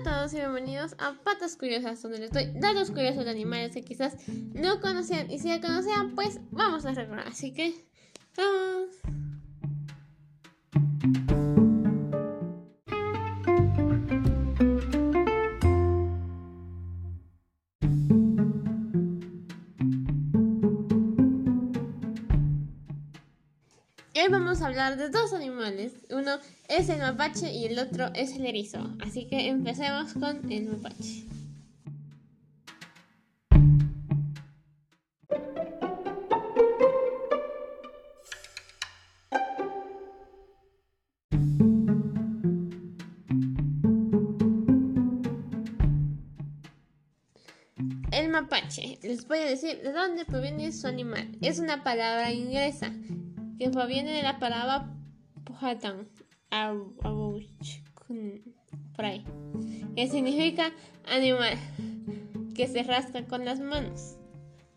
[0.00, 3.82] a todos y bienvenidos a Patas Curiosas, donde les doy datos curiosos de animales que
[3.82, 4.14] quizás
[4.54, 5.30] no conocían.
[5.30, 7.28] Y si ya conocían, pues vamos a recordar.
[7.28, 7.74] Así que,
[8.34, 8.89] vamos.
[24.22, 25.94] Hoy vamos a hablar de dos animales.
[26.10, 26.32] Uno
[26.68, 28.94] es el mapache y el otro es el erizo.
[29.00, 31.24] Así que empecemos con el mapache.
[48.12, 48.98] El mapache.
[49.02, 51.38] Les voy a decir de dónde proviene su animal.
[51.40, 52.92] Es una palabra inglesa
[53.60, 54.88] que proviene de la palabra
[55.44, 56.08] Pohatan,
[59.94, 60.72] que significa
[61.06, 61.58] animal
[62.56, 64.16] que se rasca con las manos.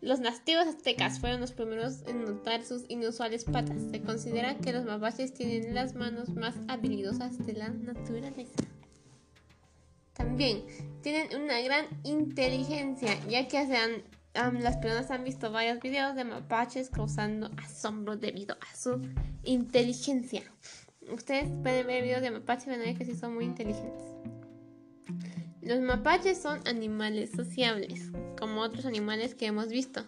[0.02, 3.80] Los nativos aztecas fueron los primeros en notar sus inusuales patas.
[3.90, 8.64] Se considera que los mapaches tienen las manos más habilidosas de la naturaleza.
[10.12, 10.62] También
[11.00, 13.56] tienen una gran inteligencia, ya que
[14.34, 19.00] las personas han visto varios videos de mapaches causando asombro debido a su
[19.44, 20.42] inteligencia.
[21.12, 24.02] Ustedes pueden ver videos de mapaches y van a ver que sí son muy inteligentes.
[25.62, 30.04] Los mapaches son animales sociables, como otros animales que hemos visto.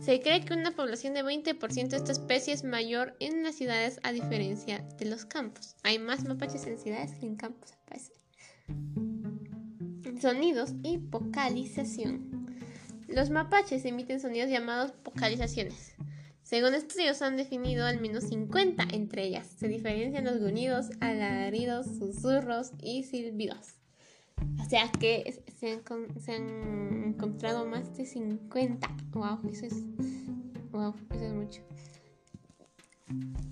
[0.00, 3.98] Se cree que una población de 20% de esta especie es mayor en las ciudades
[4.04, 5.74] a diferencia de los campos.
[5.82, 8.12] Hay más mapaches en ciudades que en campos, parece.
[10.20, 12.35] Sonidos y vocalización.
[13.16, 15.94] Los mapaches emiten sonidos llamados vocalizaciones.
[16.42, 19.46] Según estudios han definido al menos 50 entre ellas.
[19.56, 23.76] Se diferencian los gruñidos, alaridos, susurros y silbidos.
[24.60, 25.80] O sea que se
[26.34, 28.86] han, encontrado más de 50.
[29.12, 29.76] Wow, eso es,
[30.70, 31.62] wow, eso es mucho.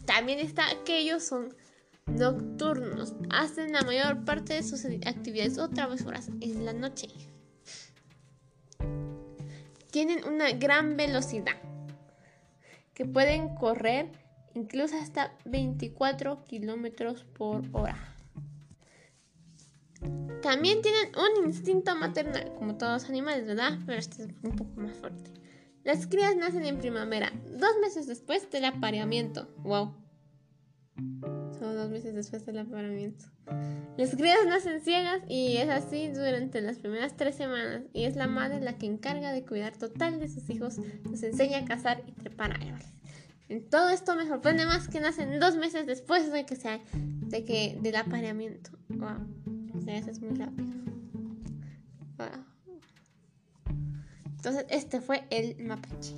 [0.05, 1.55] También está que ellos son
[2.05, 3.15] nocturnos.
[3.31, 7.09] Hacen la mayor parte de sus actividades o travesuras en la noche
[9.94, 11.55] tienen una gran velocidad,
[12.94, 14.10] que pueden correr
[14.55, 17.97] incluso hasta 24 kilómetros por hora.
[20.43, 23.78] También tienen un instinto maternal, como todos los animales, ¿verdad?
[23.87, 25.31] Pero este es un poco más fuerte.
[25.84, 29.47] Las crías nacen en primavera, dos meses después del apareamiento.
[29.59, 29.94] ¡Wow!
[31.73, 33.25] Dos meses después del apareamiento.
[33.97, 38.27] Las crías nacen ciegas y es así durante las primeras tres semanas y es la
[38.27, 40.77] madre la que encarga de cuidar total de sus hijos,
[41.11, 42.93] les enseña a cazar y trepar árboles.
[43.49, 47.45] En todo esto me sorprende más que nacen dos meses después de que sea de
[47.45, 48.71] que del apareamiento.
[48.89, 49.27] Wow.
[49.77, 50.69] O sea, eso es muy rápido.
[52.19, 52.45] Wow.
[54.37, 56.15] Entonces, este fue el mapache.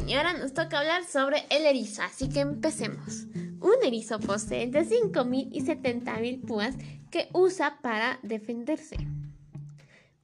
[0.00, 3.26] Y ahora nos toca hablar sobre el erizo, así que empecemos.
[3.60, 6.74] Un erizo posee de 5.000 y 70.000 púas
[7.10, 8.96] que usa para defenderse.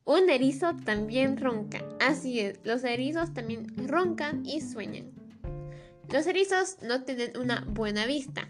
[0.06, 5.10] Un erizo también ronca, así es, los erizos también roncan y sueñan.
[6.10, 8.48] Los erizos no tienen una buena vista,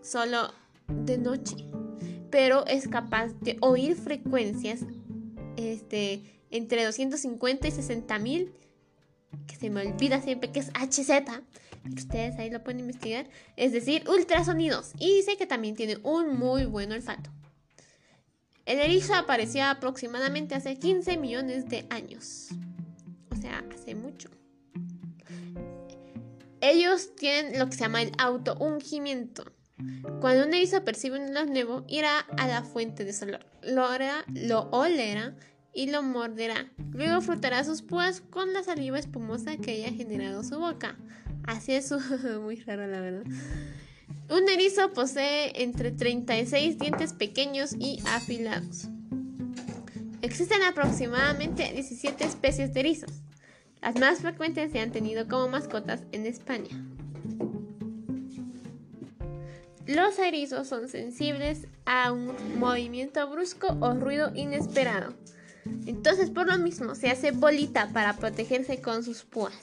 [0.00, 0.50] solo
[0.88, 1.56] de noche,
[2.30, 4.80] pero es capaz de oír frecuencias
[5.58, 8.63] este, entre 250 y 60.000
[9.46, 11.10] que se me olvida siempre que es HZ,
[11.96, 16.64] ustedes ahí lo pueden investigar, es decir, ultrasonidos, y dice que también tiene un muy
[16.64, 17.30] buen olfato.
[18.66, 22.48] El erizo apareció aproximadamente hace 15 millones de años,
[23.30, 24.30] o sea, hace mucho.
[26.60, 29.44] Ellos tienen lo que se llama el autoungimiento.
[30.20, 33.86] Cuando un erizo percibe un olor nuevo, irá a la fuente de ese olor, lo,
[34.32, 35.36] lo olerá
[35.74, 36.70] y lo morderá.
[36.92, 40.96] Luego frotará sus púas con la saliva espumosa que haya generado su boca.
[41.44, 41.92] Así es
[42.40, 43.24] muy raro la verdad.
[44.30, 48.88] Un erizo posee entre 36 dientes pequeños y afilados.
[50.22, 53.10] Existen aproximadamente 17 especies de erizos.
[53.82, 56.70] Las más frecuentes se han tenido como mascotas en España.
[59.86, 65.12] Los erizos son sensibles a un movimiento brusco o ruido inesperado.
[65.86, 69.54] Entonces, por lo mismo, se hace bolita para protegerse con sus púas.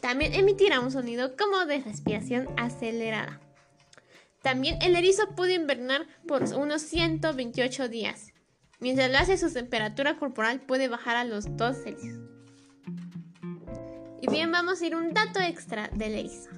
[0.00, 3.40] También emitirá un sonido como de respiración acelerada.
[4.42, 8.34] También el erizo puede invernar por unos 128 días
[8.84, 12.18] Mientras lo hace, su temperatura corporal puede bajar a los 2 Celsius.
[14.20, 16.50] Y bien, vamos a ir un dato extra del erizo.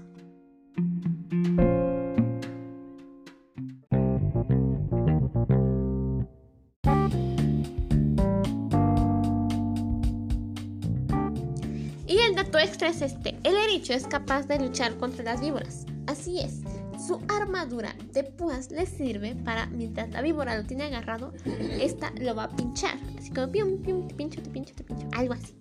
[12.79, 15.87] 3 este, el ericho es capaz de luchar contra las víboras.
[16.07, 16.61] Así es,
[17.07, 21.33] su armadura de púas le sirve para, mientras la víbora lo tiene agarrado,
[21.81, 22.99] esta lo va a pinchar.
[23.19, 25.55] Así como, pium, pium, te pincho, te pincho, te pincho, algo así.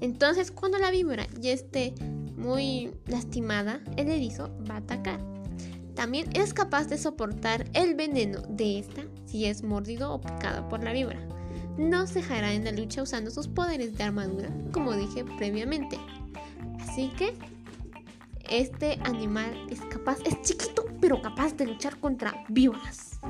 [0.00, 1.94] Entonces, cuando la víbora ya esté
[2.36, 5.20] muy lastimada, el erizo va a atacar.
[5.94, 10.84] También es capaz de soportar el veneno de esta si es mordido o picado por
[10.84, 11.20] la víbora.
[11.76, 15.98] No cejará en la lucha usando sus poderes de armadura, como dije previamente.
[16.98, 17.32] Así que
[18.50, 23.20] este animal es capaz, es chiquito, pero capaz de luchar contra víboras.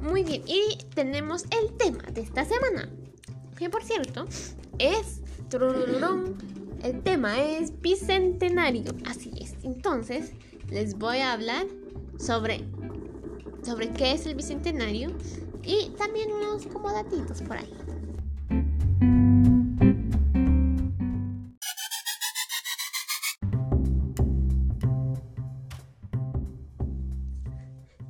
[0.00, 2.90] Muy bien, y tenemos el tema de esta semana.
[3.56, 4.26] Que por cierto,
[4.78, 5.22] es.
[6.82, 8.92] El tema es bicentenario.
[9.06, 9.54] Así es.
[9.62, 10.32] Entonces,
[10.68, 11.66] les voy a hablar
[12.18, 12.64] sobre.
[13.62, 15.10] Sobre qué es el bicentenario.
[15.62, 17.72] Y también unos como datitos por ahí.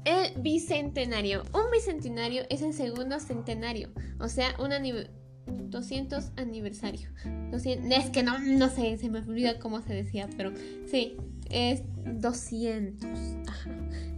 [0.07, 1.43] El bicentenario.
[1.53, 4.73] Un bicentenario es el segundo centenario, o sea, un
[5.71, 7.11] 200 aniversario.
[7.57, 10.53] Es que no, no sé, se me olvida cómo se decía, pero
[10.87, 11.17] sí,
[11.51, 13.11] es 200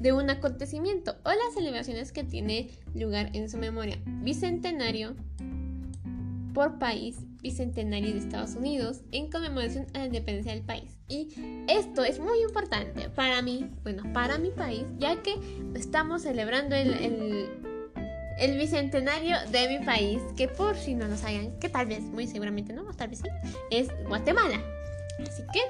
[0.01, 3.99] de un acontecimiento o las celebraciones que tiene lugar en su memoria.
[4.07, 5.15] Bicentenario
[6.53, 10.99] por país bicentenario de Estados Unidos en conmemoración a la independencia del país.
[11.09, 11.29] Y
[11.69, 15.35] esto es muy importante para mí, bueno, para mi país, ya que
[15.75, 17.49] estamos celebrando el, el,
[18.59, 22.73] bicentenario de mi país, que por si no lo saben, que tal vez, muy seguramente
[22.73, 23.29] no, tal vez sí,
[23.71, 24.61] es Guatemala.
[25.21, 25.61] Así que,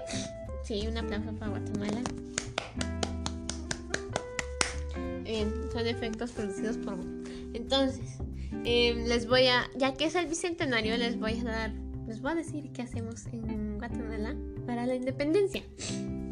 [0.65, 2.01] sí, un aplauso para Guatemala.
[5.23, 6.99] Bien, son efectos producidos por...
[7.55, 8.19] Entonces,
[8.65, 11.73] Em, les voy a, ya que es el bicentenario, les voy a dar,
[12.07, 14.35] les voy a decir qué hacemos en Guatemala
[14.67, 15.63] para la independencia.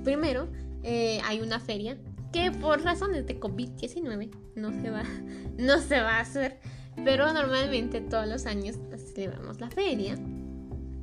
[0.03, 0.49] Primero,
[0.83, 1.99] eh, hay una feria
[2.33, 5.03] que por razones de COVID-19 no se va,
[5.59, 6.59] no se va a hacer,
[7.05, 8.77] pero normalmente todos los años
[9.15, 10.17] celebramos la feria.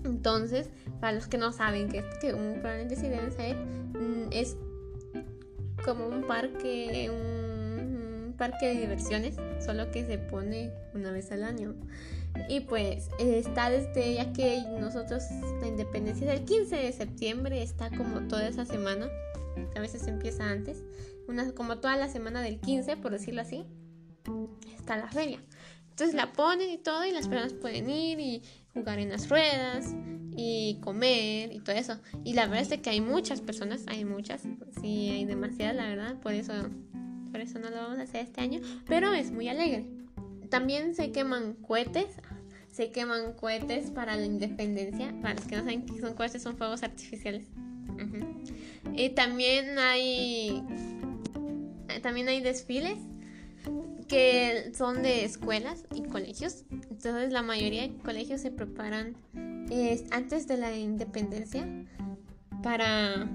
[0.05, 4.57] Entonces, para los que no saben que, que un sí deben mm, es
[5.83, 11.75] como un parque, un parque de diversiones, solo que se pone una vez al año.
[12.47, 15.23] Y pues está desde, ya que nosotros
[15.61, 19.09] la independencia del 15 de septiembre, está como toda esa semana,
[19.75, 20.83] a veces empieza antes,
[21.27, 23.65] una, como toda la semana del 15, por decirlo así,
[24.77, 25.39] está la feria.
[25.89, 28.41] Entonces la ponen y todo y las personas pueden ir y
[28.73, 29.93] jugar en las ruedas
[30.35, 31.99] y comer y todo eso.
[32.23, 34.43] Y la verdad es que hay muchas personas, hay muchas,
[34.81, 36.53] sí, hay demasiadas, la verdad, por eso
[37.31, 39.85] por eso no lo vamos a hacer este año, pero es muy alegre.
[40.49, 42.07] También se queman cohetes,
[42.71, 46.57] se queman cohetes para la independencia, para los que no saben qué son cohetes, son
[46.57, 47.45] fuegos artificiales.
[48.99, 50.61] Y también hay
[52.03, 52.97] también hay desfiles
[54.09, 56.65] que son de escuelas y colegios.
[56.69, 59.15] Entonces la mayoría de colegios se preparan
[60.11, 61.65] antes de la independencia
[62.61, 63.29] para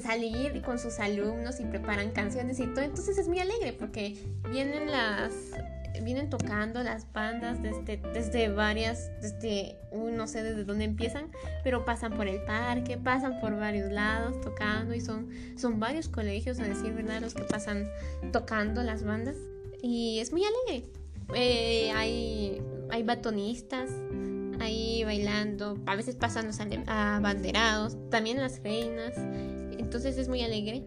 [0.00, 2.84] salir con sus alumnos y preparan canciones y todo.
[2.84, 5.32] Entonces es muy alegre porque vienen las
[6.02, 11.30] vienen tocando las bandas desde, desde varias, desde, no sé desde dónde empiezan,
[11.64, 16.58] pero pasan por el parque, pasan por varios lados tocando y son, son varios colegios,
[16.60, 17.88] a decir verdad, los que pasan
[18.32, 19.36] tocando las bandas.
[19.82, 20.90] Y es muy alegre.
[21.34, 23.90] Eh, hay, hay batonistas
[24.60, 29.14] ahí bailando, a veces pasan los abanderados, también las reinas.
[29.78, 30.86] Entonces es muy alegre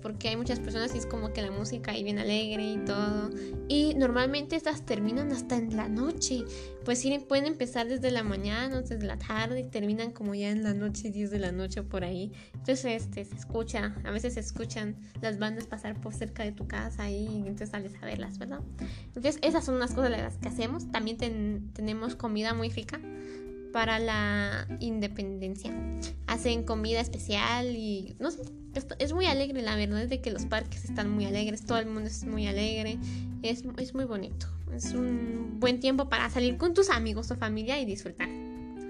[0.00, 3.30] porque hay muchas personas y es como que la música ahí bien alegre y todo.
[3.68, 6.44] Y normalmente estas terminan hasta en la noche.
[6.84, 10.62] Pues sí, pueden empezar desde la mañana, desde la tarde y terminan como ya en
[10.62, 12.32] la noche, 10 de la noche por ahí.
[12.54, 16.66] Entonces este, se escucha, a veces se escuchan las bandas pasar por cerca de tu
[16.66, 18.60] casa y entonces sales a verlas, ¿verdad?
[19.06, 20.90] Entonces esas son unas cosas de las que hacemos.
[20.90, 23.00] También tenemos comida muy rica
[23.72, 25.72] para la independencia.
[26.26, 28.42] Hacen comida especial y no sé,
[28.98, 31.86] es muy alegre la verdad es de que los parques están muy alegres, todo el
[31.86, 32.98] mundo es muy alegre,
[33.42, 34.46] es, es muy bonito.
[34.74, 38.28] Es un buen tiempo para salir con tus amigos o familia y disfrutar.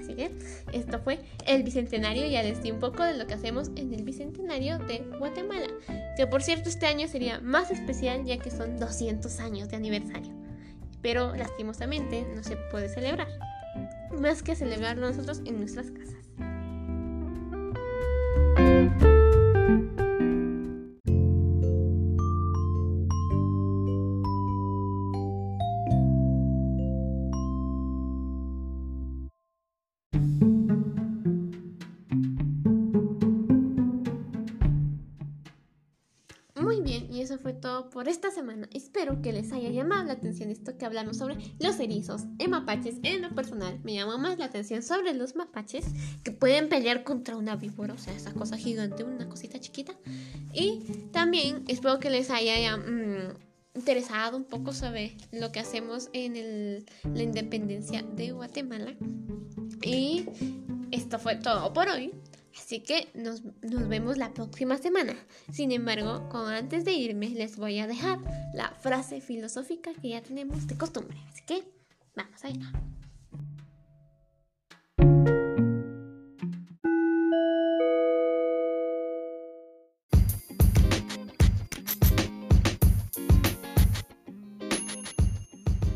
[0.01, 0.31] Así que
[0.73, 2.27] esto fue el Bicentenario.
[2.27, 5.69] Ya les di un poco de lo que hacemos en el Bicentenario de Guatemala.
[6.17, 10.33] Que por cierto este año sería más especial ya que son 200 años de aniversario.
[11.01, 13.29] Pero lastimosamente no se puede celebrar.
[14.21, 16.15] Más que celebrarlo nosotros en nuestras casas.
[37.79, 38.69] Todo por esta semana.
[38.73, 42.97] Espero que les haya llamado la atención esto que hablamos sobre los erizos en mapaches.
[43.03, 45.85] En lo personal, me llama más la atención sobre los mapaches
[46.23, 49.95] que pueden pelear contra una víbora, o sea, esa cosa gigante, una cosita chiquita.
[50.53, 50.81] Y
[51.13, 53.35] también espero que les haya mm,
[53.75, 58.95] interesado un poco sobre lo que hacemos en la independencia de Guatemala.
[59.83, 60.27] Y
[60.91, 62.13] esto fue todo por hoy.
[62.59, 65.15] Así que nos, vemos la próxima semana.
[65.53, 68.19] Sin embargo, antes de irme, les voy a dejar
[68.53, 71.17] la frase filosófica que ya tenemos de costumbre.
[71.33, 71.63] Así que
[72.15, 72.61] vamos a ir.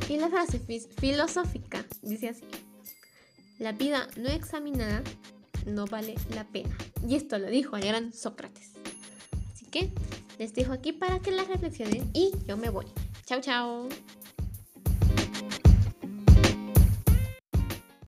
[0.08, 0.60] Y la frase
[0.98, 2.44] filosófica dice así.
[3.58, 5.02] La vida no examinada
[5.66, 6.76] no vale la pena.
[7.06, 8.72] Y esto lo dijo el gran Sócrates.
[9.52, 9.90] Así que
[10.38, 12.86] les dejo aquí para que la reflexionen y yo me voy.
[13.26, 13.88] Chao, chao.